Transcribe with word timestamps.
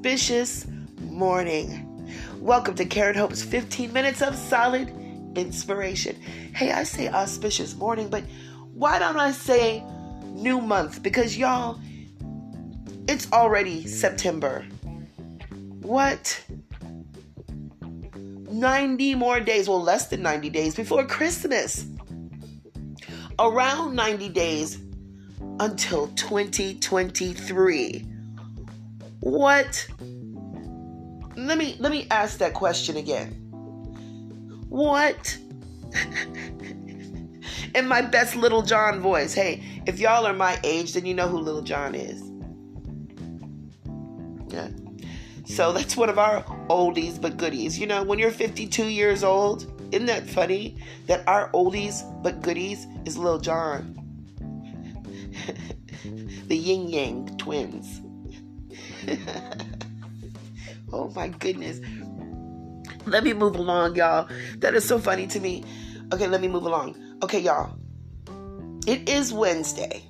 auspicious 0.00 0.66
morning. 1.10 2.08
Welcome 2.40 2.74
to 2.76 2.86
Karen 2.86 3.14
Hope's 3.14 3.42
15 3.42 3.92
minutes 3.92 4.22
of 4.22 4.34
solid 4.34 4.88
inspiration. 5.36 6.16
Hey, 6.54 6.72
I 6.72 6.84
say 6.84 7.10
auspicious 7.10 7.76
morning, 7.76 8.08
but 8.08 8.24
why 8.72 8.98
don't 8.98 9.18
I 9.18 9.32
say 9.32 9.84
new 10.24 10.58
month? 10.62 11.02
Because 11.02 11.36
y'all, 11.36 11.78
it's 13.08 13.30
already 13.30 13.86
September. 13.86 14.62
What? 15.82 16.44
90 17.82 19.14
more 19.16 19.38
days, 19.40 19.68
well, 19.68 19.82
less 19.82 20.06
than 20.06 20.22
90 20.22 20.48
days 20.48 20.74
before 20.74 21.04
Christmas. 21.04 21.84
Around 23.38 23.96
90 23.96 24.30
days 24.30 24.78
until 25.58 26.06
2023. 26.16 28.06
What? 29.20 29.86
Let 31.36 31.58
me 31.58 31.76
let 31.78 31.92
me 31.92 32.06
ask 32.10 32.38
that 32.38 32.54
question 32.54 32.96
again. 32.96 33.32
What? 34.68 35.36
In 37.74 37.86
my 37.86 38.02
best 38.02 38.34
Little 38.36 38.62
John 38.62 39.00
voice. 39.00 39.34
Hey, 39.34 39.82
if 39.86 40.00
y'all 40.00 40.26
are 40.26 40.32
my 40.32 40.58
age, 40.64 40.94
then 40.94 41.06
you 41.06 41.14
know 41.14 41.28
who 41.28 41.38
Little 41.38 41.62
John 41.62 41.94
is. 41.94 42.22
Yeah. 44.48 44.68
So 45.44 45.72
that's 45.72 45.96
one 45.96 46.08
of 46.08 46.18
our 46.18 46.42
oldies 46.68 47.20
but 47.20 47.36
goodies. 47.36 47.78
You 47.78 47.86
know, 47.86 48.02
when 48.02 48.18
you're 48.18 48.30
52 48.30 48.84
years 48.84 49.22
old, 49.22 49.66
isn't 49.92 50.06
that 50.06 50.28
funny 50.28 50.78
that 51.06 51.26
our 51.26 51.50
oldies 51.52 52.02
but 52.22 52.40
goodies 52.40 52.86
is 53.04 53.18
Lil 53.18 53.38
Jon? 53.38 53.96
the 56.46 56.56
Ying 56.56 56.88
Yang 56.88 57.36
Twins. 57.38 57.99
oh 60.92 61.10
my 61.14 61.28
goodness. 61.28 61.80
Let 63.06 63.24
me 63.24 63.32
move 63.32 63.56
along, 63.56 63.96
y'all. 63.96 64.28
That 64.58 64.74
is 64.74 64.84
so 64.84 64.98
funny 64.98 65.26
to 65.28 65.40
me. 65.40 65.64
Okay, 66.12 66.26
let 66.26 66.40
me 66.40 66.48
move 66.48 66.64
along. 66.64 66.96
Okay, 67.22 67.40
y'all. 67.40 67.76
It 68.86 69.08
is 69.08 69.32
Wednesday, 69.32 70.02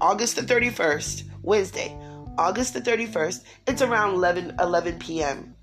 August 0.00 0.36
the 0.36 0.42
31st. 0.42 1.24
Wednesday, 1.42 1.96
August 2.36 2.74
the 2.74 2.80
31st. 2.80 3.44
It's 3.66 3.82
around 3.82 4.14
11, 4.14 4.56
11 4.60 4.98
p.m. 4.98 5.54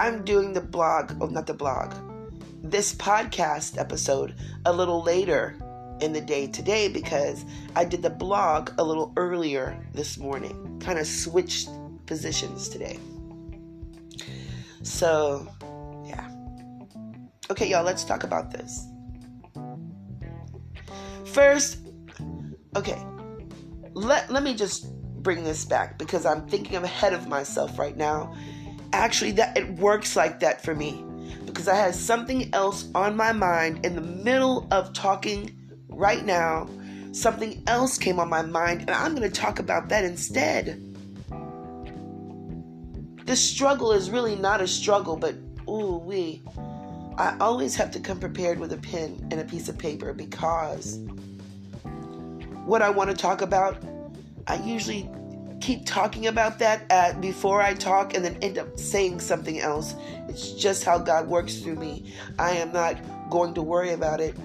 I'm 0.00 0.24
doing 0.24 0.54
the 0.54 0.60
blog, 0.60 1.12
oh, 1.20 1.26
not 1.26 1.46
the 1.46 1.54
blog, 1.54 1.94
this 2.62 2.94
podcast 2.94 3.78
episode 3.78 4.34
a 4.64 4.72
little 4.72 5.02
later 5.02 5.58
in 6.00 6.12
the 6.12 6.20
day 6.20 6.46
today 6.46 6.88
because 6.88 7.44
I 7.74 7.84
did 7.84 8.02
the 8.02 8.10
blog 8.10 8.70
a 8.78 8.84
little 8.84 9.12
earlier 9.16 9.84
this 9.92 10.18
morning. 10.18 10.78
Kind 10.80 10.98
of 10.98 11.06
switched 11.06 11.68
positions 12.06 12.68
today. 12.68 12.98
So, 14.82 15.48
yeah. 16.04 16.30
Okay, 17.50 17.68
y'all, 17.68 17.84
let's 17.84 18.04
talk 18.04 18.24
about 18.24 18.50
this. 18.50 18.86
First, 21.24 21.78
okay, 22.76 23.02
let, 23.94 24.30
let 24.30 24.42
me 24.42 24.54
just 24.54 24.92
bring 25.22 25.42
this 25.42 25.64
back 25.64 25.98
because 25.98 26.24
I'm 26.24 26.46
thinking 26.46 26.76
I'm 26.76 26.84
ahead 26.84 27.12
of 27.12 27.26
myself 27.26 27.78
right 27.78 27.96
now. 27.96 28.34
Actually, 28.92 29.32
that 29.32 29.56
it 29.56 29.68
works 29.74 30.14
like 30.14 30.40
that 30.40 30.62
for 30.62 30.74
me 30.74 31.04
because 31.44 31.68
I 31.68 31.74
had 31.74 31.94
something 31.94 32.54
else 32.54 32.88
on 32.94 33.16
my 33.16 33.32
mind 33.32 33.84
in 33.84 33.94
the 33.96 34.00
middle 34.00 34.68
of 34.70 34.92
talking 34.92 35.65
right 35.96 36.24
now. 36.24 36.68
Something 37.12 37.62
else 37.66 37.96
came 37.96 38.20
on 38.20 38.28
my 38.28 38.42
mind, 38.42 38.82
and 38.82 38.90
I'm 38.90 39.14
going 39.14 39.28
to 39.28 39.34
talk 39.34 39.58
about 39.58 39.88
that 39.88 40.04
instead. 40.04 40.82
The 43.24 43.34
struggle 43.34 43.92
is 43.92 44.10
really 44.10 44.36
not 44.36 44.60
a 44.60 44.68
struggle, 44.68 45.16
but 45.16 45.34
ooh, 45.68 45.96
we. 45.96 46.42
I 47.18 47.34
always 47.40 47.74
have 47.76 47.90
to 47.92 48.00
come 48.00 48.20
prepared 48.20 48.58
with 48.58 48.72
a 48.72 48.76
pen 48.76 49.26
and 49.30 49.40
a 49.40 49.44
piece 49.44 49.70
of 49.70 49.78
paper 49.78 50.12
because 50.12 50.98
what 52.66 52.82
I 52.82 52.90
want 52.90 53.08
to 53.08 53.16
talk 53.16 53.40
about, 53.40 53.82
I 54.46 54.56
usually 54.56 55.08
keep 55.60 55.86
talking 55.86 56.26
about 56.26 56.58
that 56.58 56.82
at, 56.90 57.20
before 57.22 57.62
I 57.62 57.72
talk 57.72 58.14
and 58.14 58.22
then 58.22 58.36
end 58.42 58.58
up 58.58 58.78
saying 58.78 59.20
something 59.20 59.58
else. 59.60 59.94
It's 60.28 60.52
just 60.52 60.84
how 60.84 60.98
God 60.98 61.26
works 61.26 61.56
through 61.56 61.76
me. 61.76 62.12
I 62.38 62.50
am 62.52 62.72
not 62.72 62.98
going 63.30 63.54
to 63.54 63.62
worry 63.62 63.92
about 63.92 64.20
it. 64.20 64.36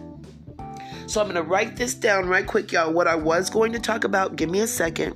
So 1.07 1.19
I'm 1.19 1.27
going 1.27 1.35
to 1.35 1.43
write 1.43 1.75
this 1.75 1.93
down 1.93 2.29
right 2.29 2.47
quick, 2.47 2.71
y'all. 2.71 2.93
What 2.93 3.07
I 3.07 3.15
was 3.15 3.49
going 3.49 3.73
to 3.73 3.79
talk 3.79 4.03
about, 4.05 4.35
give 4.35 4.49
me 4.49 4.61
a 4.61 4.67
second. 4.67 5.13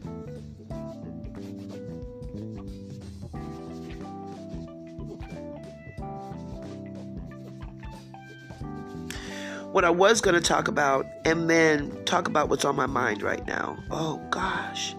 What 9.72 9.84
I 9.84 9.90
was 9.90 10.22
going 10.22 10.36
to 10.36 10.42
talk 10.42 10.70
about, 10.70 11.06
and 11.26 11.50
then 11.50 11.92
talk 12.06 12.28
about 12.30 12.50
what's 12.50 12.64
on 12.64 12.76
my 12.76 12.86
mind 12.86 13.22
right 13.22 13.46
now. 13.46 13.78
Oh, 13.92 14.22
gosh. 14.30 14.96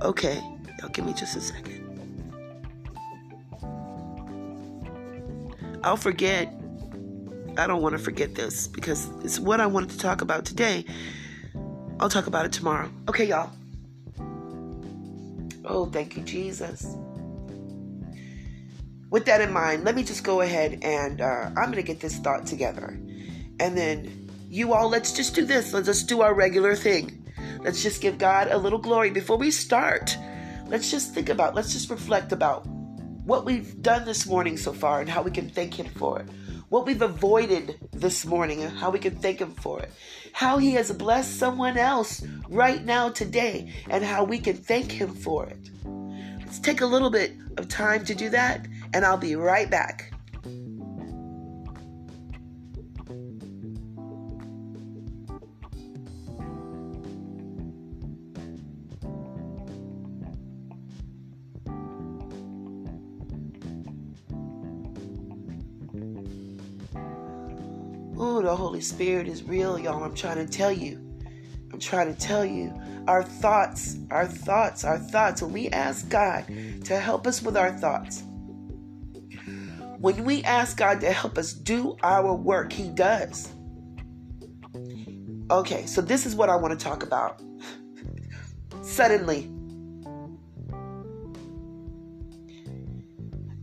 Okay, 0.00 0.40
y'all 0.80 0.90
give 0.90 1.04
me 1.04 1.12
just 1.12 1.36
a 1.36 1.40
second. 1.40 1.80
I'll 5.82 5.96
forget. 5.96 6.52
I 7.56 7.66
don't 7.66 7.82
want 7.82 7.96
to 7.96 7.98
forget 7.98 8.34
this 8.34 8.66
because 8.66 9.10
it's 9.24 9.38
what 9.38 9.60
I 9.60 9.66
wanted 9.66 9.90
to 9.90 9.98
talk 9.98 10.22
about 10.22 10.44
today. 10.44 10.84
I'll 12.00 12.08
talk 12.08 12.26
about 12.26 12.46
it 12.46 12.52
tomorrow. 12.52 12.90
Okay, 13.08 13.26
y'all. 13.26 13.50
Oh, 15.64 15.86
thank 15.86 16.16
you, 16.16 16.22
Jesus. 16.22 16.96
With 19.10 19.26
that 19.26 19.40
in 19.40 19.52
mind, 19.52 19.84
let 19.84 19.94
me 19.94 20.02
just 20.02 20.24
go 20.24 20.40
ahead 20.40 20.78
and 20.82 21.20
uh, 21.20 21.50
I'm 21.56 21.66
going 21.66 21.74
to 21.74 21.82
get 21.82 22.00
this 22.00 22.16
thought 22.16 22.46
together. 22.46 22.98
And 23.60 23.76
then 23.76 24.30
you 24.48 24.72
all, 24.72 24.88
let's 24.88 25.12
just 25.12 25.34
do 25.34 25.44
this. 25.44 25.72
Let's 25.72 25.86
just 25.86 26.08
do 26.08 26.22
our 26.22 26.34
regular 26.34 26.74
thing. 26.74 27.22
Let's 27.60 27.82
just 27.82 28.00
give 28.00 28.18
God 28.18 28.48
a 28.50 28.56
little 28.56 28.78
glory 28.78 29.10
before 29.10 29.36
we 29.36 29.50
start. 29.50 30.16
Let's 30.66 30.90
just 30.90 31.14
think 31.14 31.28
about, 31.28 31.54
let's 31.54 31.72
just 31.72 31.90
reflect 31.90 32.32
about 32.32 32.66
what 33.24 33.44
we've 33.44 33.80
done 33.82 34.04
this 34.04 34.26
morning 34.26 34.56
so 34.56 34.72
far 34.72 35.00
and 35.00 35.08
how 35.08 35.22
we 35.22 35.30
can 35.30 35.48
thank 35.48 35.78
Him 35.78 35.86
for 35.86 36.20
it. 36.20 36.26
What 36.72 36.86
we've 36.86 37.02
avoided 37.02 37.78
this 37.92 38.24
morning 38.24 38.62
and 38.62 38.74
how 38.74 38.88
we 38.88 38.98
can 38.98 39.14
thank 39.16 39.42
Him 39.42 39.52
for 39.52 39.80
it. 39.80 39.92
How 40.32 40.56
He 40.56 40.70
has 40.70 40.90
blessed 40.90 41.38
someone 41.38 41.76
else 41.76 42.24
right 42.48 42.82
now 42.82 43.10
today 43.10 43.70
and 43.90 44.02
how 44.02 44.24
we 44.24 44.38
can 44.38 44.56
thank 44.56 44.90
Him 44.90 45.14
for 45.14 45.46
it. 45.46 45.68
Let's 46.38 46.58
take 46.58 46.80
a 46.80 46.86
little 46.86 47.10
bit 47.10 47.34
of 47.58 47.68
time 47.68 48.06
to 48.06 48.14
do 48.14 48.30
that 48.30 48.66
and 48.94 49.04
I'll 49.04 49.18
be 49.18 49.36
right 49.36 49.70
back. 49.70 50.11
Spirit 68.82 69.28
is 69.28 69.42
real, 69.42 69.78
y'all. 69.78 70.02
I'm 70.02 70.14
trying 70.14 70.44
to 70.44 70.52
tell 70.52 70.72
you. 70.72 70.98
I'm 71.72 71.78
trying 71.78 72.14
to 72.14 72.20
tell 72.20 72.44
you. 72.44 72.74
Our 73.08 73.22
thoughts, 73.22 73.96
our 74.10 74.26
thoughts, 74.26 74.84
our 74.84 74.98
thoughts. 74.98 75.42
When 75.42 75.52
we 75.52 75.68
ask 75.70 76.08
God 76.08 76.46
to 76.84 76.98
help 76.98 77.26
us 77.26 77.42
with 77.42 77.56
our 77.56 77.72
thoughts, 77.72 78.22
when 79.98 80.24
we 80.24 80.42
ask 80.44 80.76
God 80.76 81.00
to 81.00 81.12
help 81.12 81.38
us 81.38 81.52
do 81.52 81.96
our 82.02 82.34
work, 82.34 82.72
He 82.72 82.88
does. 82.88 83.50
Okay, 85.50 85.86
so 85.86 86.00
this 86.00 86.26
is 86.26 86.34
what 86.34 86.48
I 86.48 86.56
want 86.56 86.78
to 86.78 86.84
talk 86.84 87.02
about. 87.02 87.40
Suddenly, 88.82 89.50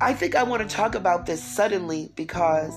I 0.01 0.13
think 0.13 0.36
I 0.36 0.44
want 0.44 0.68
to 0.68 0.75
talk 0.75 0.95
about 0.95 1.25
this 1.25 1.44
suddenly 1.44 2.12
because 2.15 2.74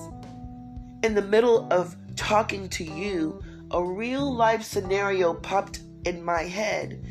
in 1.03 1.15
the 1.15 1.21
middle 1.21 1.71
of 1.71 1.95
talking 2.15 2.69
to 2.69 2.83
you, 2.83 3.41
a 3.71 3.83
real 3.83 4.33
life 4.33 4.63
scenario 4.63 5.33
popped 5.33 5.81
in 6.05 6.23
my 6.23 6.43
head. 6.43 7.03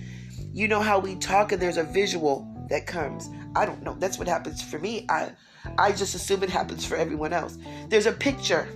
You 0.52 0.69
know 0.69 0.81
how 0.81 0.99
we 0.99 1.16
talk 1.16 1.52
and 1.52 1.60
there's 1.60 1.76
a 1.76 1.84
visual 1.84 2.49
that 2.69 2.87
comes. 2.87 3.28
I 3.56 3.66
don't 3.66 3.82
know. 3.82 3.96
That's 3.99 4.19
what 4.19 4.28
happens 4.28 4.62
for 4.62 4.78
me. 4.78 5.06
I 5.08 5.32
I 5.78 5.93
just 5.93 6.14
assume 6.14 6.43
it 6.43 6.50
happens 6.50 6.84
for 6.84 6.96
everyone 6.96 7.32
else. 7.32 7.56
There's 7.88 8.06
a 8.06 8.12
picture 8.12 8.69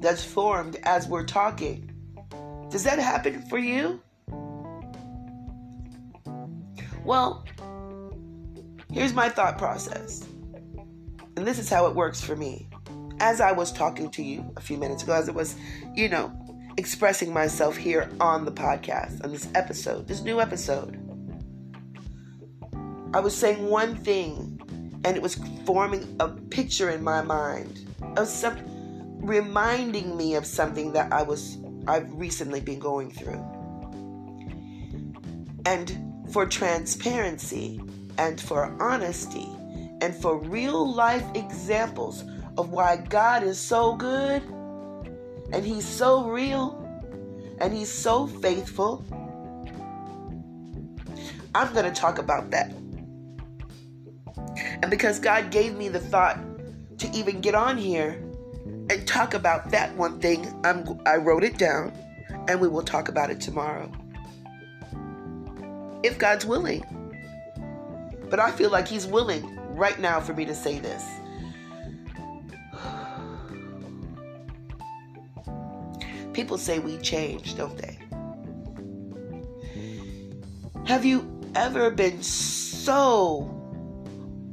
that's 0.00 0.24
formed 0.24 0.76
as 0.82 1.06
we're 1.06 1.24
talking. 1.24 1.90
Does 2.70 2.82
that 2.84 2.98
happen 2.98 3.42
for 3.42 3.58
you? 3.58 4.00
Well, 7.04 7.44
here's 8.90 9.12
my 9.12 9.28
thought 9.28 9.58
process. 9.58 10.26
And 11.36 11.46
this 11.46 11.58
is 11.58 11.68
how 11.68 11.86
it 11.86 11.94
works 11.94 12.20
for 12.20 12.34
me 12.36 12.68
as 13.20 13.40
I 13.40 13.52
was 13.52 13.72
talking 13.72 14.10
to 14.10 14.22
you 14.22 14.52
a 14.56 14.60
few 14.60 14.76
minutes 14.76 15.02
ago, 15.02 15.12
as 15.12 15.28
it 15.28 15.34
was, 15.34 15.56
you 15.94 16.08
know, 16.08 16.32
expressing 16.76 17.32
myself 17.32 17.76
here 17.76 18.10
on 18.20 18.44
the 18.44 18.52
podcast, 18.52 19.22
on 19.24 19.30
this 19.30 19.48
episode, 19.54 20.08
this 20.08 20.22
new 20.22 20.40
episode. 20.40 21.00
I 23.14 23.20
was 23.20 23.36
saying 23.36 23.68
one 23.68 23.94
thing 23.96 24.54
and 25.04 25.16
it 25.16 25.22
was 25.22 25.38
forming 25.64 26.16
a 26.18 26.28
picture 26.28 26.90
in 26.90 27.04
my 27.04 27.22
mind 27.22 27.86
of 28.16 28.26
some 28.26 28.58
reminding 29.20 30.16
me 30.16 30.34
of 30.34 30.44
something 30.44 30.92
that 30.92 31.12
I 31.12 31.22
was 31.22 31.58
I've 31.86 32.12
recently 32.14 32.60
been 32.60 32.78
going 32.78 33.10
through. 33.10 33.42
And 35.66 36.32
for 36.32 36.46
transparency 36.46 37.80
and 38.18 38.40
for 38.40 38.74
honesty 38.82 39.48
and 40.00 40.14
for 40.14 40.38
real 40.38 40.92
life 40.92 41.24
examples 41.34 42.24
of 42.56 42.70
why 42.70 42.96
God 42.96 43.42
is 43.42 43.58
so 43.58 43.94
good 43.94 44.42
and 45.52 45.64
He's 45.64 45.86
so 45.86 46.28
real 46.28 46.80
and 47.58 47.72
He's 47.72 47.90
so 47.90 48.26
faithful. 48.26 49.04
I'm 51.54 51.72
going 51.72 51.84
to 51.84 51.92
talk 51.92 52.18
about 52.18 52.50
that. 52.50 52.72
And 54.56 54.90
because 54.90 55.18
God 55.18 55.50
gave 55.50 55.76
me 55.76 55.88
the 55.88 56.00
thought 56.00 56.38
to 56.98 57.08
even 57.10 57.40
get 57.40 57.54
on 57.54 57.76
here 57.76 58.20
and 58.90 59.06
talk 59.06 59.34
about 59.34 59.70
that 59.70 59.94
one 59.96 60.20
thing, 60.20 60.52
I'm, 60.64 61.00
I 61.06 61.16
wrote 61.16 61.44
it 61.44 61.58
down 61.58 61.92
and 62.48 62.60
we 62.60 62.68
will 62.68 62.82
talk 62.82 63.08
about 63.08 63.30
it 63.30 63.40
tomorrow. 63.40 63.90
If 66.02 66.18
God's 66.18 66.44
willing. 66.44 66.84
But 68.28 68.40
I 68.40 68.50
feel 68.50 68.70
like 68.70 68.88
He's 68.88 69.06
willing 69.06 69.58
right 69.76 69.98
now 69.98 70.20
for 70.20 70.34
me 70.34 70.44
to 70.44 70.54
say 70.54 70.78
this. 70.78 71.04
People 76.34 76.58
say 76.58 76.80
we 76.80 76.98
change, 76.98 77.56
don't 77.56 77.78
they? 77.78 77.96
Have 80.84 81.04
you 81.04 81.40
ever 81.54 81.90
been 81.90 82.22
so 82.22 83.48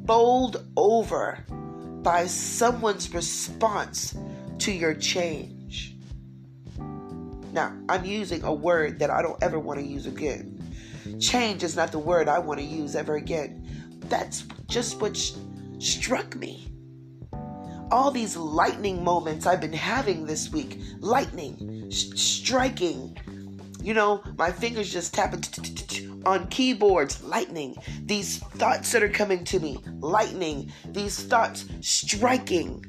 bowled 0.05 0.65
over 0.77 1.43
by 2.03 2.27
someone's 2.27 3.11
response 3.13 4.15
to 4.59 4.71
your 4.71 4.93
change? 4.93 5.97
Now, 7.51 7.75
I'm 7.89 8.05
using 8.05 8.43
a 8.43 8.53
word 8.53 8.99
that 8.99 9.09
I 9.09 9.21
don't 9.23 9.41
ever 9.43 9.59
want 9.59 9.79
to 9.79 9.85
use 9.85 10.05
again. 10.05 10.57
Change 11.19 11.63
is 11.63 11.75
not 11.75 11.91
the 11.91 11.99
word 11.99 12.29
I 12.29 12.39
want 12.39 12.59
to 12.59 12.65
use 12.65 12.95
ever 12.95 13.15
again. 13.15 13.67
That's 14.07 14.43
just 14.67 15.01
what 15.01 15.17
sh- 15.17 15.33
struck 15.79 16.35
me 16.35 16.70
all 17.91 18.09
these 18.09 18.37
lightning 18.37 19.03
moments 19.03 19.45
I've 19.45 19.61
been 19.61 19.73
having 19.73 20.25
this 20.25 20.51
week. 20.51 20.79
Lightning, 20.99 21.89
sh- 21.91 22.09
striking. 22.15 23.17
You 23.81 23.93
know, 23.93 24.23
my 24.37 24.51
fingers 24.51 24.91
just 24.91 25.13
tapping 25.13 25.43
on 26.25 26.47
keyboards. 26.47 27.23
Lightning. 27.23 27.75
These 28.05 28.39
thoughts 28.39 28.91
that 28.91 29.03
are 29.03 29.09
coming 29.09 29.43
to 29.45 29.59
me. 29.59 29.79
Lightning. 29.99 30.71
These 30.89 31.23
thoughts 31.23 31.65
striking. 31.81 32.85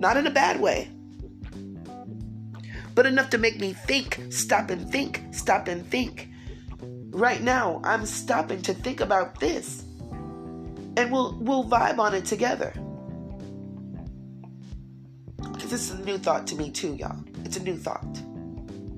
Not 0.00 0.16
in 0.16 0.26
a 0.26 0.30
bad 0.30 0.60
way, 0.60 0.90
but 2.94 3.06
enough 3.06 3.30
to 3.30 3.38
make 3.38 3.60
me 3.60 3.72
think. 3.72 4.20
Stop 4.30 4.70
and 4.70 4.90
think. 4.90 5.22
Stop 5.30 5.68
and 5.68 5.86
think. 5.86 6.28
Right 7.10 7.40
now, 7.42 7.80
I'm 7.84 8.06
stopping 8.06 8.62
to 8.62 8.74
think 8.74 9.00
about 9.00 9.38
this. 9.38 9.84
And 10.96 11.10
we'll 11.12 11.38
we'll 11.40 11.64
vibe 11.64 11.98
on 11.98 12.14
it 12.14 12.24
together 12.24 12.72
this 15.72 15.90
is 15.90 15.98
a 15.98 16.04
new 16.04 16.18
thought 16.18 16.46
to 16.46 16.54
me 16.54 16.68
too, 16.68 16.92
y'all. 16.96 17.16
It's 17.46 17.56
a 17.56 17.62
new 17.62 17.78
thought. 17.78 18.04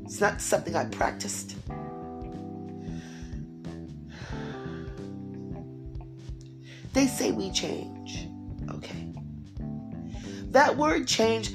It's 0.06 0.20
not 0.20 0.40
something 0.40 0.74
I 0.74 0.86
practiced. 0.86 1.54
They 6.92 7.06
say 7.06 7.30
we 7.30 7.52
change. 7.52 8.26
Okay. 8.70 9.06
That 10.50 10.76
word 10.76 11.06
change, 11.06 11.52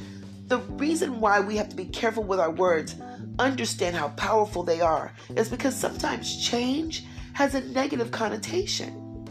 the 0.47 0.59
reason 0.59 1.19
why 1.19 1.41
we 1.41 1.57
have 1.57 1.67
to 1.67 1.75
be 1.75 1.85
careful 1.85 2.23
with 2.23 2.39
our 2.39 2.51
words, 2.51 2.95
understand 3.39 3.97
how 3.97 4.09
powerful 4.09 4.63
they 4.63 4.79
are, 4.79 5.11
is 5.35 5.49
because 5.49 5.75
sometimes 5.75 6.41
change 6.41 7.03
has 7.33 7.55
a 7.55 7.61
negative 7.71 8.11
connotation. 8.11 9.27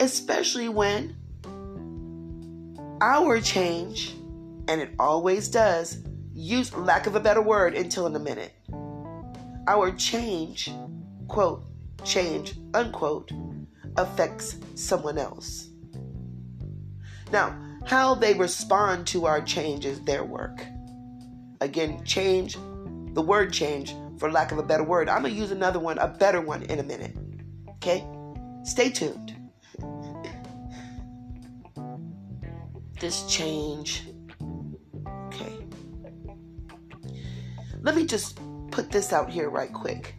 Especially 0.00 0.70
when 0.70 1.14
our 3.02 3.38
change 3.38 4.14
and 4.68 4.80
it 4.80 4.94
always 4.98 5.48
does, 5.48 5.98
use 6.32 6.74
lack 6.74 7.06
of 7.06 7.14
a 7.14 7.20
better 7.20 7.42
word 7.42 7.74
until 7.74 8.06
in 8.06 8.16
a 8.16 8.18
minute. 8.18 8.52
Our 9.68 9.92
change, 9.92 10.70
quote, 11.28 11.64
change, 12.04 12.54
unquote, 12.74 13.30
affects 13.96 14.56
someone 14.74 15.18
else. 15.18 15.68
Now, 17.30 17.58
how 17.86 18.14
they 18.14 18.34
respond 18.34 19.06
to 19.08 19.26
our 19.26 19.40
change 19.40 19.86
is 19.86 20.00
their 20.02 20.24
work. 20.24 20.64
Again, 21.60 22.04
change, 22.04 22.56
the 23.14 23.22
word 23.22 23.52
change, 23.52 23.94
for 24.18 24.30
lack 24.30 24.52
of 24.52 24.58
a 24.58 24.62
better 24.62 24.84
word. 24.84 25.08
I'm 25.08 25.22
going 25.22 25.34
to 25.34 25.40
use 25.40 25.50
another 25.50 25.78
one, 25.78 25.98
a 25.98 26.08
better 26.08 26.40
one, 26.40 26.62
in 26.64 26.78
a 26.78 26.82
minute. 26.82 27.16
Okay? 27.68 28.06
Stay 28.64 28.90
tuned. 28.90 29.36
This 33.00 33.26
change 33.26 34.04
Let 37.82 37.96
me 37.96 38.06
just 38.06 38.38
put 38.70 38.90
this 38.90 39.12
out 39.12 39.28
here 39.28 39.50
right 39.50 39.72
quick. 39.72 40.14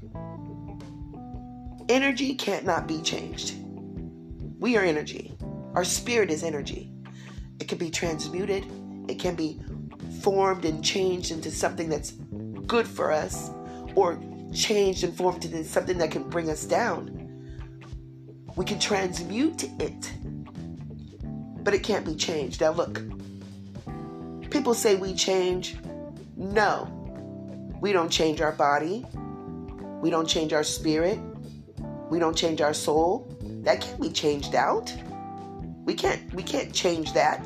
Energy 1.87 2.35
can't 2.35 2.65
not 2.65 2.87
be 2.87 3.01
changed. 3.01 3.55
We 4.59 4.75
are 4.75 4.83
energy. 4.83 5.33
Our 5.73 5.85
spirit 5.85 6.29
is 6.29 6.43
energy. 6.43 6.91
It 7.59 7.69
can 7.69 7.77
be 7.77 7.89
transmuted, 7.89 8.65
it 9.07 9.17
can 9.17 9.35
be 9.35 9.61
formed 10.21 10.65
and 10.65 10.83
changed 10.83 11.31
into 11.31 11.51
something 11.51 11.87
that's 11.87 12.11
good 12.67 12.87
for 12.87 13.11
us, 13.11 13.49
or 13.95 14.21
changed 14.53 15.05
and 15.05 15.15
formed 15.15 15.45
into 15.45 15.63
something 15.63 15.97
that 15.99 16.11
can 16.11 16.29
bring 16.29 16.49
us 16.49 16.65
down. 16.65 17.19
We 18.57 18.65
can 18.65 18.79
transmute 18.79 19.63
it, 19.79 20.11
but 21.63 21.73
it 21.73 21.83
can't 21.83 22.05
be 22.05 22.15
changed. 22.15 22.59
Now, 22.59 22.71
look, 22.71 23.01
people 24.49 24.73
say 24.73 24.95
we 24.95 25.13
change. 25.13 25.77
No, 26.35 26.87
we 27.83 27.91
don't 27.91 28.09
change 28.09 28.39
our 28.39 28.53
body. 28.53 29.05
We 29.99 30.09
don't 30.09 30.25
change 30.25 30.53
our 30.53 30.63
spirit. 30.63 31.19
We 32.09 32.17
don't 32.17 32.33
change 32.33 32.61
our 32.61 32.73
soul. 32.73 33.27
That 33.65 33.81
can't 33.81 33.99
be 34.01 34.09
changed 34.09 34.55
out. 34.55 34.93
We 35.83 35.93
can't 35.93 36.33
we 36.33 36.43
can't 36.43 36.73
change 36.73 37.11
that. 37.11 37.45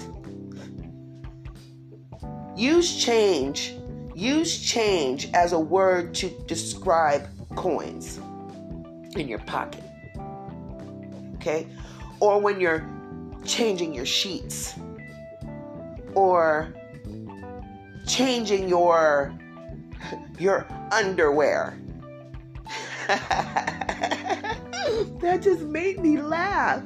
Use 2.55 3.03
change. 3.03 3.73
Use 4.13 4.61
change 4.61 5.31
as 5.33 5.53
a 5.53 5.59
word 5.59 6.13
to 6.21 6.29
describe 6.45 7.27
coins 7.55 8.19
in 9.15 9.27
your 9.27 9.39
pocket. 9.39 9.83
Okay? 11.37 11.65
Or 12.19 12.39
when 12.39 12.61
you're 12.61 12.87
changing 13.43 13.91
your 13.91 14.05
sheets 14.05 14.75
or 16.13 16.75
changing 18.05 18.69
your 18.69 19.33
your 20.39 20.65
underwear. 20.91 21.79
that 25.21 25.41
just 25.41 25.61
made 25.61 25.99
me 25.99 26.17
laugh. 26.17 26.83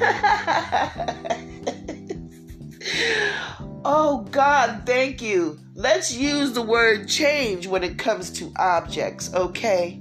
oh 3.84 4.26
God, 4.30 4.82
thank 4.86 5.20
you. 5.22 5.58
Let's 5.74 6.14
use 6.14 6.52
the 6.52 6.62
word 6.62 7.08
change 7.08 7.66
when 7.66 7.82
it 7.82 7.98
comes 7.98 8.30
to 8.32 8.52
objects, 8.56 9.34
okay? 9.34 10.00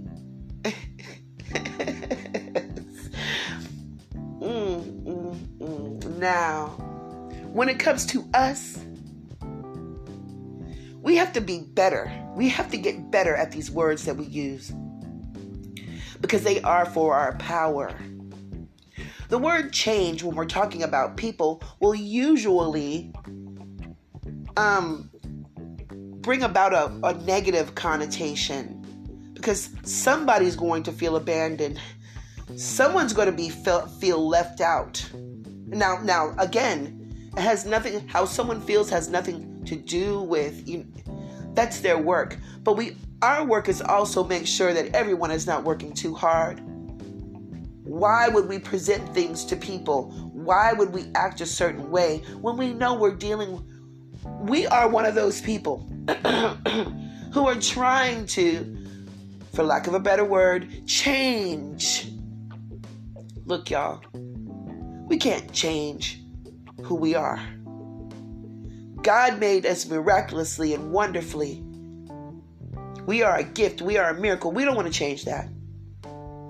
mm, 0.64 0.74
mm, 4.40 5.36
mm. 5.60 6.18
Now, 6.18 6.68
when 7.54 7.70
it 7.70 7.80
comes 7.80 8.06
to 8.08 8.26
us, 8.34 8.81
we 11.02 11.16
have 11.16 11.34
to 11.34 11.42
be 11.42 11.60
better. 11.60 12.12
We 12.36 12.48
have 12.50 12.70
to 12.72 12.78
get 12.78 13.12
better 13.12 13.36
at 13.36 13.52
these 13.52 13.72
words 13.72 14.06
that 14.06 14.16
we 14.16 14.26
use 14.26 14.72
because 16.22 16.44
they 16.44 16.62
are 16.62 16.86
for 16.86 17.16
our 17.16 17.36
power. 17.38 17.92
The 19.30 19.38
word 19.38 19.74
change, 19.74 20.24
when 20.24 20.36
we're 20.36 20.46
talking 20.46 20.84
about 20.84 21.18
people, 21.18 21.64
will 21.80 21.96
usually 21.96 23.12
um, 24.58 25.10
bring 26.22 26.44
about 26.44 26.74
a, 26.74 27.08
a 27.08 27.14
negative 27.14 27.74
connotation 27.74 28.78
because 29.34 29.72
somebody's 29.84 30.56
going 30.56 30.84
to 30.84 30.92
feel 30.92 31.16
abandoned. 31.16 31.80
Someone's 32.56 33.14
going 33.14 33.28
to 33.28 33.32
be 33.32 33.50
feel, 33.50 33.88
feel 33.88 34.28
left 34.28 34.62
out. 34.62 35.04
Now, 35.66 36.00
now 36.04 36.36
again, 36.38 37.32
it 37.36 37.42
has 37.42 37.66
nothing. 37.66 38.08
How 38.08 38.26
someone 38.26 38.62
feels 38.62 38.90
has 38.90 39.10
nothing 39.10 39.51
to 39.66 39.76
do 39.76 40.22
with 40.22 40.68
you 40.68 40.86
that's 41.54 41.80
their 41.82 41.98
work 41.98 42.38
but 42.64 42.78
we 42.78 42.96
our 43.22 43.46
work 43.46 43.70
is 43.70 43.82
also 43.82 44.24
make 44.24 44.48
sure 44.48 44.74
that 44.74 44.94
everyone 44.96 45.32
is 45.32 45.46
not 45.46 45.64
working 45.64 45.94
too 45.94 46.14
hard 46.14 46.62
Why 47.84 48.30
would 48.30 48.48
we 48.48 48.58
present 48.58 49.14
things 49.14 49.44
to 49.46 49.56
people? 49.56 50.12
Why 50.34 50.72
would 50.72 50.94
we 50.94 51.12
act 51.14 51.42
a 51.42 51.46
certain 51.46 51.92
way 51.92 52.24
when 52.40 52.56
we 52.58 52.74
know 52.74 52.94
we're 52.94 53.16
dealing 53.16 53.64
we 54.40 54.68
are 54.68 54.88
one 54.88 55.06
of 55.06 55.16
those 55.16 55.42
people 55.42 55.90
who 57.34 57.48
are 57.48 57.60
trying 57.60 58.26
to 58.28 58.82
for 59.54 59.64
lack 59.64 59.88
of 59.88 59.94
a 59.94 60.00
better 60.00 60.24
word, 60.24 60.88
change. 60.88 62.10
Look, 63.46 63.70
y'all, 63.70 64.02
we 65.08 65.18
can't 65.18 65.52
change 65.52 66.22
who 66.84 66.96
we 66.96 67.16
are. 67.16 67.40
God 69.04 69.40
made 69.40 69.66
us 69.66 69.88
miraculously 69.88 70.74
and 70.74 70.92
wonderfully. 70.92 71.64
We 73.06 73.24
are 73.24 73.38
a 73.38 73.44
gift. 73.44 73.82
We 73.82 73.98
are 73.98 74.12
a 74.12 74.14
miracle. 74.14 74.52
We 74.52 74.64
don't 74.64 74.76
want 74.76 74.88
to 74.88 74.94
change 74.94 75.26
that. 75.26 75.50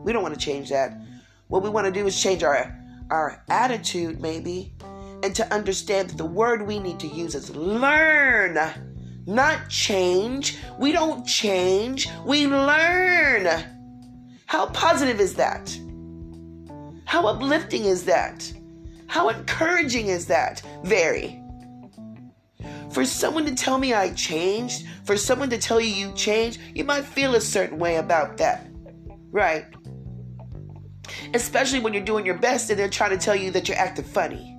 We 0.03 0.11
don't 0.11 0.21
want 0.21 0.33
to 0.33 0.39
change 0.39 0.69
that. 0.69 0.99
What 1.47 1.63
we 1.63 1.69
want 1.69 1.85
to 1.85 1.91
do 1.91 2.05
is 2.07 2.21
change 2.21 2.43
our 2.43 2.77
our 3.09 3.43
attitude 3.49 4.21
maybe 4.21 4.73
and 5.23 5.35
to 5.35 5.53
understand 5.53 6.09
that 6.09 6.17
the 6.17 6.25
word 6.25 6.65
we 6.65 6.79
need 6.79 6.99
to 6.99 7.07
use 7.07 7.35
is 7.35 7.55
learn, 7.55 8.57
not 9.25 9.69
change. 9.69 10.57
We 10.79 10.91
don't 10.91 11.25
change, 11.25 12.09
we 12.25 12.47
learn. 12.47 13.47
How 14.45 14.67
positive 14.67 15.19
is 15.19 15.35
that? 15.35 15.77
How 17.05 17.27
uplifting 17.27 17.85
is 17.85 18.05
that? 18.05 18.51
How 19.07 19.29
encouraging 19.29 20.07
is 20.07 20.25
that? 20.27 20.61
Very. 20.83 21.40
For 22.93 23.05
someone 23.05 23.45
to 23.45 23.55
tell 23.55 23.77
me 23.77 23.93
I 23.93 24.13
changed, 24.13 24.85
for 25.05 25.15
someone 25.15 25.49
to 25.51 25.57
tell 25.57 25.79
you 25.79 25.87
you 25.87 26.13
changed, 26.13 26.59
you 26.75 26.83
might 26.83 27.05
feel 27.05 27.35
a 27.35 27.41
certain 27.41 27.79
way 27.79 27.97
about 27.97 28.37
that. 28.37 28.67
Right? 29.31 29.65
Especially 31.33 31.79
when 31.79 31.93
you're 31.93 32.03
doing 32.03 32.25
your 32.25 32.37
best 32.37 32.69
and 32.69 32.77
they're 32.77 32.89
trying 32.89 33.11
to 33.11 33.17
tell 33.17 33.35
you 33.35 33.51
that 33.51 33.67
you're 33.67 33.77
acting 33.77 34.05
funny. 34.05 34.57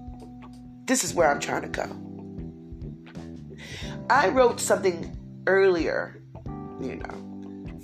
This 0.87 1.05
is 1.05 1.15
where 1.15 1.31
I'm 1.31 1.41
trying 1.41 1.63
to 1.63 1.69
go. 1.69 2.03
I 4.09 4.29
wrote 4.29 4.61
something 4.61 5.17
earlier, 5.47 6.23
you 6.81 6.97
know, 6.97 7.23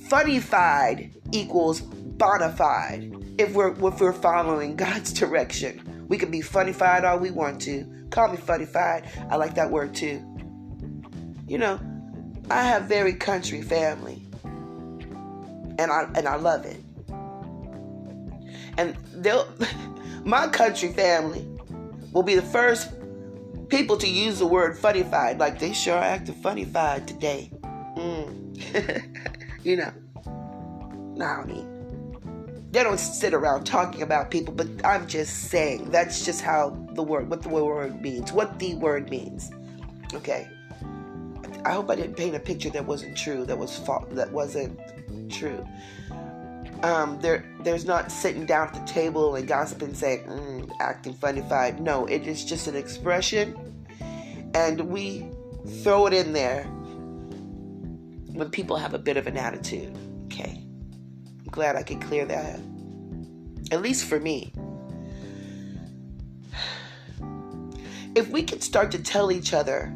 funnified 0.08 1.14
equals 1.32 1.82
bonafide 1.82 3.36
if 3.38 3.52
we're 3.54 3.72
if 3.86 4.00
we're 4.00 4.12
following 4.12 4.76
God's 4.84 5.12
direction. 5.12 6.06
We 6.08 6.16
can 6.18 6.30
be 6.30 6.40
funnified 6.40 7.04
all 7.04 7.18
we 7.18 7.30
want 7.30 7.60
to. 7.62 8.06
Call 8.10 8.28
me 8.28 8.38
funnified. 8.38 9.08
I 9.30 9.36
like 9.36 9.54
that 9.54 9.70
word 9.70 9.94
too. 9.94 10.24
You 11.48 11.56
know, 11.56 11.80
I 12.50 12.62
have 12.62 12.84
very 12.84 13.14
country 13.14 13.62
family. 13.62 14.22
And 14.44 15.90
I 15.90 16.08
and 16.14 16.28
I 16.28 16.36
love 16.36 16.66
it. 16.66 16.80
And 18.76 18.96
they'll 19.14 19.48
my 20.24 20.48
country 20.48 20.92
family 20.92 21.48
will 22.12 22.22
be 22.22 22.34
the 22.34 22.42
first 22.42 22.90
people 23.68 23.96
to 23.96 24.08
use 24.08 24.38
the 24.38 24.46
word 24.46 24.76
funnified. 24.76 25.38
Like 25.38 25.58
they 25.58 25.72
sure 25.72 25.96
acted 25.96 26.34
funnified 26.36 27.06
today. 27.06 27.50
Mm. 27.96 29.04
you 29.64 29.76
know. 29.76 29.92
No, 31.16 31.24
I 31.24 31.44
mean 31.46 31.78
they 32.70 32.82
don't 32.82 33.00
sit 33.00 33.32
around 33.32 33.64
talking 33.64 34.02
about 34.02 34.30
people, 34.30 34.52
but 34.52 34.68
I'm 34.84 35.06
just 35.06 35.44
saying 35.50 35.90
that's 35.90 36.24
just 36.26 36.42
how 36.42 36.70
the 36.92 37.02
word, 37.02 37.30
what 37.30 37.42
the 37.42 37.48
word 37.48 38.02
means, 38.02 38.30
what 38.32 38.58
the 38.58 38.74
word 38.74 39.08
means. 39.08 39.50
Okay. 40.12 40.48
I 41.64 41.72
hope 41.72 41.90
I 41.90 41.96
didn't 41.96 42.16
paint 42.16 42.36
a 42.36 42.40
picture 42.40 42.70
that 42.70 42.84
wasn't 42.84 43.16
true, 43.16 43.44
that 43.44 43.58
was 43.58 43.78
fa- 43.78 44.06
that 44.10 44.32
wasn't 44.32 44.78
true. 45.30 45.66
Um, 46.82 47.18
there, 47.20 47.44
there's 47.62 47.84
not 47.84 48.12
sitting 48.12 48.46
down 48.46 48.68
at 48.68 48.74
the 48.74 48.92
table 48.92 49.34
and 49.34 49.48
gossiping, 49.48 49.94
saying, 49.94 50.24
mm, 50.24 50.70
acting 50.80 51.14
funnified. 51.14 51.80
No, 51.80 52.06
it 52.06 52.26
is 52.26 52.44
just 52.44 52.68
an 52.68 52.76
expression, 52.76 53.56
and 54.54 54.80
we 54.82 55.26
throw 55.82 56.06
it 56.06 56.12
in 56.12 56.32
there 56.32 56.64
when 58.32 58.50
people 58.50 58.76
have 58.76 58.94
a 58.94 58.98
bit 58.98 59.16
of 59.16 59.26
an 59.26 59.36
attitude. 59.36 59.96
Okay, 60.26 60.62
I'm 61.40 61.50
glad 61.50 61.74
I 61.74 61.82
could 61.82 62.00
clear 62.00 62.24
that. 62.26 62.54
up. 62.54 62.60
At 63.72 63.82
least 63.82 64.04
for 64.04 64.20
me. 64.20 64.52
If 68.14 68.30
we 68.30 68.42
could 68.42 68.64
start 68.64 68.90
to 68.92 68.98
tell 68.98 69.30
each 69.30 69.52
other, 69.52 69.94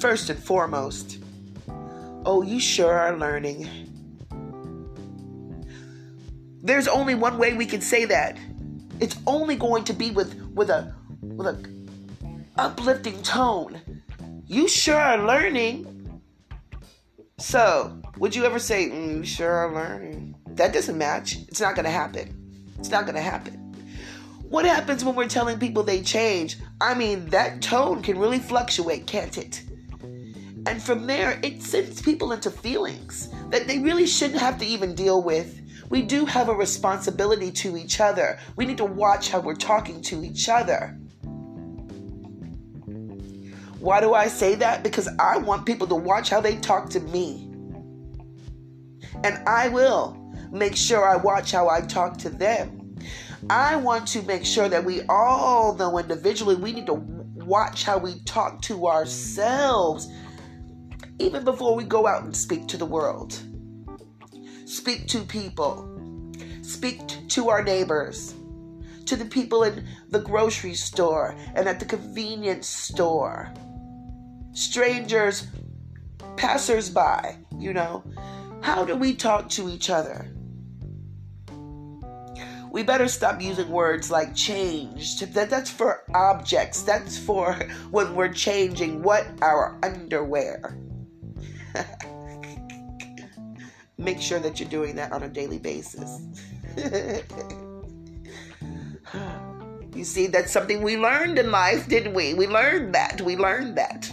first 0.00 0.30
and 0.30 0.42
foremost, 0.42 1.18
oh, 2.24 2.42
you 2.42 2.60
sure 2.60 2.92
are 2.92 3.16
learning 3.16 3.68
there's 6.62 6.88
only 6.88 7.14
one 7.14 7.38
way 7.38 7.54
we 7.54 7.66
can 7.66 7.80
say 7.80 8.04
that. 8.04 8.36
It's 9.00 9.16
only 9.26 9.56
going 9.56 9.84
to 9.84 9.92
be 9.92 10.10
with 10.10 10.34
with 10.54 10.70
a 10.70 10.94
with 11.22 11.46
a 11.46 11.58
uplifting 12.56 13.22
tone. 13.22 13.80
You 14.46 14.68
sure 14.68 14.96
are 14.96 15.24
learning. 15.24 15.94
So, 17.38 18.00
would 18.18 18.34
you 18.34 18.44
ever 18.44 18.58
say, 18.58 18.88
mm, 18.88 19.16
"You 19.18 19.24
sure 19.24 19.50
are 19.50 19.72
learning"? 19.72 20.34
That 20.48 20.72
doesn't 20.72 20.98
match. 20.98 21.36
It's 21.48 21.60
not 21.60 21.74
going 21.76 21.84
to 21.84 21.90
happen. 21.90 22.34
It's 22.78 22.90
not 22.90 23.04
going 23.04 23.14
to 23.14 23.22
happen. 23.22 23.54
What 24.48 24.64
happens 24.64 25.04
when 25.04 25.14
we're 25.14 25.28
telling 25.28 25.58
people 25.58 25.82
they 25.82 26.02
change? 26.02 26.56
I 26.80 26.94
mean, 26.94 27.26
that 27.26 27.62
tone 27.62 28.02
can 28.02 28.18
really 28.18 28.38
fluctuate, 28.38 29.06
can't 29.06 29.36
it? 29.38 29.62
And 30.66 30.82
from 30.82 31.06
there, 31.06 31.40
it 31.42 31.62
sends 31.62 32.02
people 32.02 32.32
into 32.32 32.50
feelings 32.50 33.28
that 33.50 33.66
they 33.66 33.78
really 33.78 34.06
shouldn't 34.06 34.40
have 34.40 34.58
to 34.58 34.66
even 34.66 34.94
deal 34.94 35.22
with 35.22 35.58
we 35.90 36.02
do 36.02 36.26
have 36.26 36.48
a 36.48 36.54
responsibility 36.54 37.50
to 37.50 37.76
each 37.76 38.00
other. 38.00 38.38
We 38.56 38.66
need 38.66 38.76
to 38.78 38.84
watch 38.84 39.30
how 39.30 39.40
we're 39.40 39.54
talking 39.54 40.02
to 40.02 40.22
each 40.22 40.48
other. 40.48 40.98
Why 43.80 44.00
do 44.00 44.12
I 44.12 44.28
say 44.28 44.54
that? 44.56 44.82
Because 44.82 45.08
I 45.18 45.38
want 45.38 45.64
people 45.64 45.86
to 45.86 45.94
watch 45.94 46.30
how 46.30 46.40
they 46.40 46.56
talk 46.56 46.90
to 46.90 47.00
me. 47.00 47.48
And 49.24 49.38
I 49.48 49.68
will 49.68 50.16
make 50.50 50.76
sure 50.76 51.08
I 51.08 51.16
watch 51.16 51.52
how 51.52 51.68
I 51.68 51.80
talk 51.80 52.18
to 52.18 52.28
them. 52.28 52.96
I 53.48 53.76
want 53.76 54.06
to 54.08 54.22
make 54.22 54.44
sure 54.44 54.68
that 54.68 54.84
we 54.84 55.02
all 55.08 55.74
know 55.74 55.98
individually 55.98 56.56
we 56.56 56.72
need 56.72 56.86
to 56.86 56.94
watch 56.94 57.84
how 57.84 57.96
we 57.96 58.18
talk 58.24 58.60
to 58.62 58.88
ourselves 58.88 60.08
even 61.18 61.44
before 61.44 61.74
we 61.74 61.84
go 61.84 62.06
out 62.06 62.22
and 62.22 62.36
speak 62.36 62.66
to 62.68 62.76
the 62.76 62.86
world. 62.86 63.38
Speak 64.64 65.06
to 65.08 65.20
people. 65.20 65.84
Speak 66.62 67.00
to 67.28 67.48
our 67.48 67.62
neighbors, 67.62 68.34
to 69.06 69.16
the 69.16 69.24
people 69.24 69.64
in 69.64 69.86
the 70.10 70.20
grocery 70.20 70.74
store 70.74 71.34
and 71.54 71.66
at 71.66 71.80
the 71.80 71.86
convenience 71.86 72.66
store, 72.66 73.52
strangers, 74.52 75.46
passersby, 76.36 77.38
you 77.58 77.72
know. 77.72 78.04
How 78.60 78.84
do 78.84 78.96
we 78.96 79.14
talk 79.14 79.48
to 79.50 79.70
each 79.70 79.88
other? 79.88 80.30
We 82.70 82.82
better 82.82 83.08
stop 83.08 83.40
using 83.40 83.70
words 83.70 84.10
like 84.10 84.34
changed. 84.34 85.32
That, 85.32 85.48
that's 85.48 85.70
for 85.70 86.04
objects. 86.14 86.82
That's 86.82 87.16
for 87.16 87.54
when 87.90 88.14
we're 88.14 88.32
changing 88.32 89.02
what? 89.02 89.26
Our 89.40 89.78
underwear. 89.82 90.76
make 93.98 94.20
sure 94.20 94.38
that 94.38 94.60
you're 94.60 94.68
doing 94.68 94.96
that 94.96 95.12
on 95.12 95.22
a 95.22 95.28
daily 95.28 95.58
basis. 95.58 96.20
you 99.94 100.04
see, 100.04 100.26
that's 100.26 100.52
something 100.52 100.82
we 100.82 100.96
learned 100.96 101.38
in 101.38 101.50
life, 101.50 101.88
didn't 101.88 102.14
we? 102.14 102.34
We 102.34 102.46
learned 102.46 102.94
that. 102.94 103.20
We 103.20 103.36
learned 103.36 103.76
that. 103.76 104.10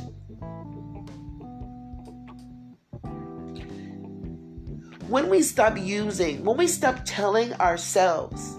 When 5.07 5.29
we 5.29 5.43
stop 5.43 5.77
using, 5.77 6.43
when 6.43 6.57
we 6.57 6.67
stop 6.67 7.01
telling 7.05 7.53
ourselves, 7.53 8.55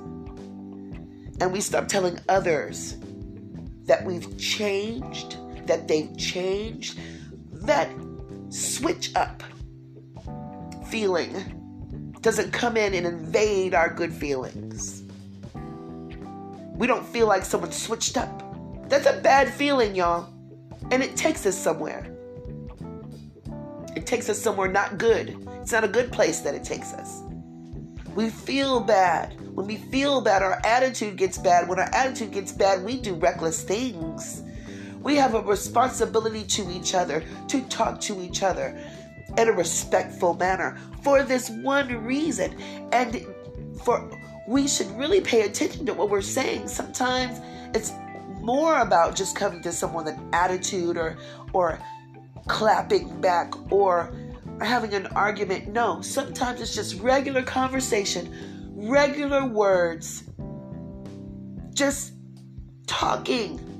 and 1.40 1.52
we 1.52 1.60
stop 1.60 1.88
telling 1.88 2.18
others 2.28 2.96
that 3.84 4.04
we've 4.04 4.38
changed, 4.38 5.36
that 5.66 5.88
they've 5.88 6.16
changed, 6.16 6.98
that 7.52 7.90
switch 8.48 9.14
up 9.14 9.42
feeling 10.88 11.52
doesn't 12.20 12.52
come 12.52 12.76
in 12.76 12.94
and 12.94 13.06
invade 13.06 13.74
our 13.74 13.92
good 13.92 14.12
feelings. 14.12 15.02
We 16.74 16.86
don't 16.86 17.06
feel 17.06 17.26
like 17.26 17.44
someone 17.44 17.72
switched 17.72 18.16
up. 18.16 18.42
That's 18.88 19.06
a 19.06 19.20
bad 19.20 19.52
feeling, 19.52 19.94
y'all. 19.94 20.28
And 20.90 21.02
it 21.02 21.16
takes 21.16 21.46
us 21.46 21.56
somewhere. 21.56 22.06
It 23.96 24.06
takes 24.06 24.28
us 24.28 24.40
somewhere 24.40 24.68
not 24.68 24.98
good. 24.98 25.36
It's 25.62 25.72
not 25.72 25.84
a 25.84 25.88
good 25.88 26.12
place 26.12 26.40
that 26.40 26.54
it 26.54 26.64
takes 26.64 26.92
us. 26.92 27.22
We 28.14 28.30
feel 28.30 28.80
bad. 28.80 29.40
When 29.54 29.66
we 29.66 29.76
feel 29.76 30.20
bad, 30.20 30.42
our 30.42 30.60
attitude 30.64 31.16
gets 31.16 31.38
bad. 31.38 31.68
When 31.68 31.78
our 31.78 31.92
attitude 31.94 32.32
gets 32.32 32.52
bad, 32.52 32.84
we 32.84 33.00
do 33.00 33.14
reckless 33.14 33.62
things. 33.62 34.42
We 35.06 35.14
have 35.14 35.34
a 35.34 35.40
responsibility 35.40 36.42
to 36.42 36.68
each 36.68 36.92
other 36.92 37.22
to 37.46 37.60
talk 37.68 38.00
to 38.00 38.20
each 38.20 38.42
other, 38.42 38.76
in 39.38 39.48
a 39.48 39.52
respectful 39.52 40.34
manner 40.34 40.78
for 41.04 41.22
this 41.22 41.48
one 41.48 42.04
reason 42.04 42.60
and 42.90 43.24
for 43.84 44.10
we 44.48 44.66
should 44.66 44.90
really 44.98 45.20
pay 45.20 45.42
attention 45.42 45.86
to 45.86 45.94
what 45.94 46.10
we're 46.10 46.22
saying. 46.22 46.66
Sometimes 46.66 47.38
it's 47.72 47.92
more 48.40 48.80
about 48.80 49.14
just 49.14 49.36
coming 49.36 49.62
to 49.62 49.70
someone 49.70 50.06
with 50.06 50.14
an 50.14 50.28
attitude 50.32 50.96
or 50.96 51.16
or 51.52 51.78
clapping 52.48 53.20
back 53.20 53.54
or 53.70 54.12
having 54.60 54.92
an 54.92 55.06
argument. 55.14 55.68
No, 55.68 56.00
sometimes 56.00 56.60
it's 56.60 56.74
just 56.74 56.98
regular 57.00 57.42
conversation, 57.42 58.72
regular 58.74 59.46
words, 59.46 60.24
just 61.74 62.14
talking. 62.88 63.75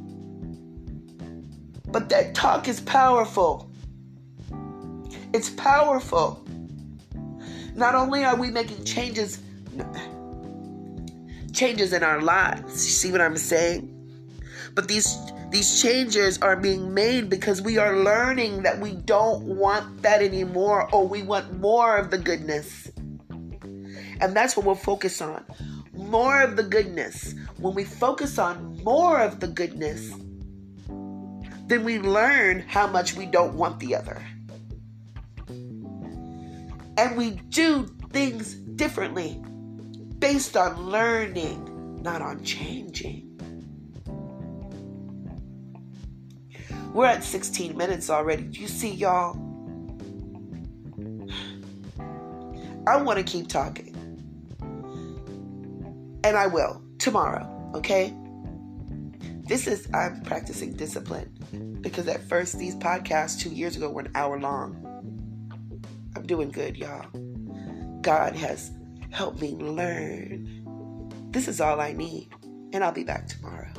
But 1.97 2.11
that 2.11 2.35
talk 2.35 2.69
is 2.69 2.81
powerful. 2.81 3.71
It's 5.33 5.49
powerful. 5.49 6.45
Not 7.75 7.95
only 7.95 8.23
are 8.23 8.37
we 8.37 8.51
making 8.51 8.85
changes 8.85 9.39
changes 11.55 11.95
in 11.95 12.03
our 12.03 12.21
lives. 12.21 12.85
You 12.85 12.93
see 12.93 13.11
what 13.11 13.23
I'm 13.23 13.39
saying? 13.39 13.89
But 14.75 14.89
these 14.89 15.17
these 15.49 15.81
changes 15.81 16.37
are 16.43 16.55
being 16.55 16.93
made 16.93 17.31
because 17.31 17.63
we 17.63 17.79
are 17.79 17.97
learning 17.97 18.65
that 18.65 18.79
we 18.79 18.93
don't 18.93 19.45
want 19.45 20.03
that 20.03 20.21
anymore 20.21 20.95
or 20.95 21.09
we 21.09 21.23
want 21.23 21.61
more 21.61 21.97
of 21.97 22.11
the 22.11 22.19
goodness. 22.19 22.91
And 24.21 24.37
that's 24.37 24.55
what 24.55 24.67
we'll 24.67 24.75
focus 24.75 25.23
on. 25.23 25.47
More 25.95 26.43
of 26.43 26.57
the 26.57 26.63
goodness. 26.63 27.35
When 27.57 27.75
we 27.75 27.85
focus 27.85 28.39
on 28.39 28.85
more 28.85 29.19
of 29.19 29.41
the 29.41 29.49
goodness, 29.49 30.13
then 31.67 31.85
we 31.85 31.99
learn 31.99 32.61
how 32.61 32.87
much 32.87 33.15
we 33.15 33.27
don't 33.27 33.55
want 33.55 33.81
the 33.81 33.95
other. 33.95 34.23
And 36.99 37.17
we 37.17 37.33
do 37.51 37.87
things 38.13 38.55
differently 38.55 39.43
based 40.19 40.57
on 40.57 40.91
learning, 40.91 42.03
not 42.03 42.23
on 42.23 42.43
changing. 42.45 43.23
We're 46.95 47.07
at 47.07 47.25
16 47.25 47.77
minutes 47.77 48.09
already. 48.09 48.45
Do 48.45 48.61
you 48.61 48.69
see, 48.69 48.91
y'all? 48.91 49.37
I 52.87 52.97
want 52.97 53.19
to 53.19 53.25
keep 53.25 53.49
talking. 53.49 53.93
And 56.25 56.37
I 56.37 56.47
will 56.47 56.81
tomorrow, 56.99 57.73
okay? 57.75 58.15
This 59.47 59.69
is, 59.69 59.89
I'm 59.95 60.23
practicing 60.23 60.73
discipline 60.73 61.79
because 61.81 62.09
at 62.09 62.21
first 62.29 62.59
these 62.59 62.75
podcasts 62.75 63.39
two 63.39 63.51
years 63.51 63.77
ago 63.77 63.89
were 63.91 64.03
an 64.03 64.11
hour 64.17 64.41
long. 64.41 64.83
I'm 66.17 66.27
doing 66.27 66.51
good, 66.51 66.77
y'all. 66.77 67.07
God 68.01 68.35
has 68.35 68.73
helped 69.11 69.41
me 69.41 69.53
learn. 69.53 71.31
This 71.31 71.47
is 71.47 71.61
all 71.61 71.81
I 71.81 71.93
need, 71.93 72.31
and 72.73 72.83
I'll 72.83 72.91
be 72.91 73.05
back 73.05 73.29
tomorrow. 73.29 73.71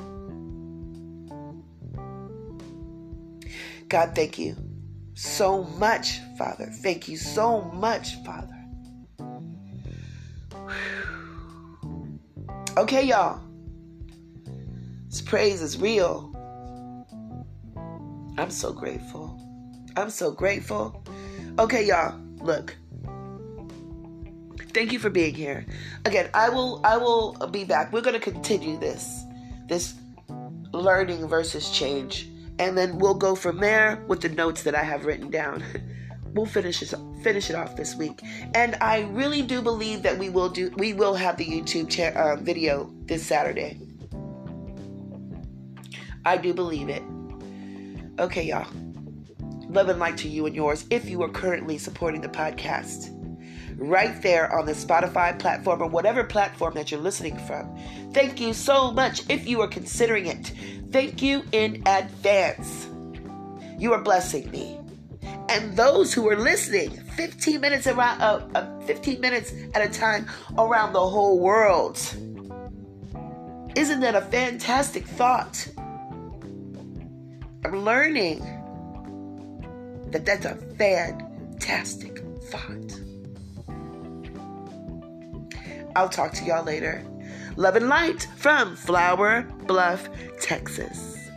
God, 3.89 4.15
thank 4.15 4.39
you 4.39 4.55
so 5.15 5.63
much, 5.63 6.19
Father. 6.37 6.67
Thank 6.81 7.09
you 7.09 7.17
so 7.17 7.61
much, 7.73 8.15
Father. 8.23 8.53
Okay, 12.77 13.03
y'all. 13.03 13.46
This 15.17 15.25
praise 15.27 15.63
is 15.63 15.79
real. 15.79 16.31
I'm 18.37 18.51
so 18.51 18.71
grateful. 18.71 19.35
I'm 19.95 20.11
so 20.11 20.29
grateful. 20.29 21.03
Okay, 21.57 21.87
y'all. 21.87 22.19
Look. 22.39 22.77
Thank 24.75 24.91
you 24.91 24.99
for 24.99 25.09
being 25.09 25.33
here. 25.33 25.65
Again, 26.05 26.29
I 26.35 26.49
will 26.49 26.81
I 26.83 26.97
will 26.97 27.33
be 27.49 27.63
back. 27.63 27.91
We're 27.91 28.01
going 28.01 28.13
to 28.13 28.19
continue 28.19 28.77
this 28.77 29.23
this 29.67 29.95
learning 30.71 31.27
versus 31.27 31.71
change 31.71 32.29
and 32.59 32.77
then 32.77 32.99
we'll 32.99 33.15
go 33.15 33.33
from 33.33 33.57
there 33.57 34.03
with 34.07 34.21
the 34.21 34.29
notes 34.29 34.61
that 34.61 34.75
I 34.75 34.83
have 34.83 35.05
written 35.05 35.31
down. 35.31 35.63
we'll 36.33 36.45
finish 36.45 36.83
it 36.83 36.93
finish 37.23 37.49
it 37.49 37.55
off 37.55 37.75
this 37.75 37.95
week, 37.95 38.21
and 38.53 38.75
I 38.81 39.01
really 39.13 39.41
do 39.41 39.63
believe 39.63 40.03
that 40.03 40.19
we 40.19 40.29
will 40.29 40.49
do 40.49 40.69
we 40.77 40.93
will 40.93 41.15
have 41.15 41.37
the 41.37 41.45
YouTube 41.45 41.89
cha- 41.89 42.15
uh, 42.19 42.35
video 42.35 42.93
this 43.05 43.25
Saturday. 43.25 43.86
I 46.27 46.35
do 46.35 46.53
believe 46.53 46.89
it. 46.89 47.03
Okay, 48.19 48.43
y'all. 48.43 48.67
Love 49.69 49.87
and 49.87 49.97
light 49.97 50.17
to 50.17 50.27
you 50.27 50.45
and 50.45 50.53
yours 50.53 50.85
if 50.89 51.09
you 51.09 51.23
are 51.23 51.29
currently 51.29 51.77
supporting 51.77 52.19
the 52.19 52.27
podcast. 52.27 53.13
Right 53.77 54.21
there 54.21 54.53
on 54.53 54.65
the 54.65 54.73
Spotify 54.73 55.39
platform 55.39 55.81
or 55.81 55.87
whatever 55.87 56.25
platform 56.25 56.73
that 56.73 56.91
you're 56.91 56.99
listening 56.99 57.37
from. 57.37 57.73
Thank 58.11 58.41
you 58.41 58.53
so 58.53 58.91
much 58.91 59.21
if 59.29 59.47
you 59.47 59.61
are 59.61 59.69
considering 59.69 60.25
it. 60.25 60.51
Thank 60.91 61.21
you 61.21 61.43
in 61.53 61.81
advance. 61.85 62.89
You 63.79 63.93
are 63.93 64.01
blessing 64.01 64.51
me. 64.51 64.81
And 65.47 65.77
those 65.77 66.13
who 66.13 66.27
are 66.27 66.35
listening 66.35 66.89
15 67.15 67.61
minutes 67.61 67.87
around 67.87 68.21
uh, 68.21 68.45
uh, 68.53 68.79
15 68.81 69.21
minutes 69.21 69.53
at 69.73 69.81
a 69.81 69.87
time 69.87 70.27
around 70.57 70.91
the 70.91 71.07
whole 71.07 71.39
world. 71.39 71.95
Isn't 73.77 74.01
that 74.01 74.15
a 74.15 74.21
fantastic 74.21 75.05
thought? 75.05 75.69
I'm 77.67 77.83
learning 77.83 78.39
that 80.11 80.25
that's 80.25 80.45
a 80.45 80.55
fantastic 80.77 82.23
thought. 82.43 83.01
I'll 85.93 86.07
talk 86.07 86.31
to 86.35 86.45
y'all 86.45 86.63
later. 86.63 87.03
Love 87.57 87.75
and 87.75 87.89
Light 87.89 88.25
from 88.37 88.77
Flour 88.77 89.41
Bluff, 89.65 90.07
Texas. 90.39 91.29